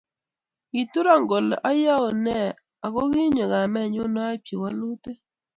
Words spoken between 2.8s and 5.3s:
akokinyo kamenyu aibchi walutik